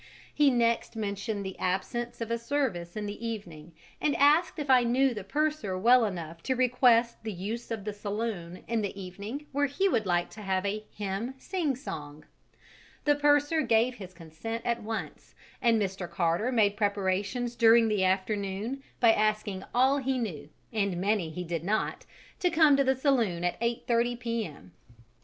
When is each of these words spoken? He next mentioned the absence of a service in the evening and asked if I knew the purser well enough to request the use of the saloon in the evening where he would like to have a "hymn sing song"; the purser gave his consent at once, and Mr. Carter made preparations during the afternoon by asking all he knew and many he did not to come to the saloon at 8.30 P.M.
He 0.33 0.49
next 0.49 0.95
mentioned 0.95 1.45
the 1.45 1.59
absence 1.59 2.21
of 2.21 2.31
a 2.31 2.39
service 2.39 2.97
in 2.97 3.05
the 3.05 3.23
evening 3.23 3.71
and 4.01 4.15
asked 4.15 4.57
if 4.57 4.67
I 4.67 4.81
knew 4.83 5.13
the 5.13 5.23
purser 5.23 5.77
well 5.77 6.05
enough 6.05 6.41
to 6.41 6.55
request 6.55 7.21
the 7.21 7.31
use 7.31 7.69
of 7.69 7.83
the 7.85 7.93
saloon 7.93 8.63
in 8.67 8.81
the 8.81 8.99
evening 8.99 9.45
where 9.51 9.67
he 9.67 9.87
would 9.87 10.07
like 10.07 10.31
to 10.31 10.41
have 10.41 10.65
a 10.65 10.83
"hymn 10.95 11.35
sing 11.37 11.75
song"; 11.75 12.25
the 13.05 13.13
purser 13.13 13.61
gave 13.61 13.93
his 13.93 14.11
consent 14.15 14.63
at 14.65 14.81
once, 14.81 15.35
and 15.61 15.79
Mr. 15.79 16.09
Carter 16.09 16.51
made 16.51 16.75
preparations 16.77 17.55
during 17.55 17.87
the 17.87 18.03
afternoon 18.03 18.81
by 18.99 19.13
asking 19.13 19.63
all 19.71 19.99
he 19.99 20.17
knew 20.17 20.49
and 20.73 20.97
many 20.97 21.29
he 21.29 21.43
did 21.43 21.63
not 21.63 22.07
to 22.39 22.49
come 22.49 22.75
to 22.75 22.83
the 22.83 22.95
saloon 22.95 23.43
at 23.43 23.61
8.30 23.61 24.19
P.M. 24.19 24.71